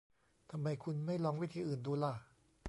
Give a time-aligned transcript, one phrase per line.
[0.51, 2.13] ทำไมคุณไม่ลองวิธีอื่นดูล่ะ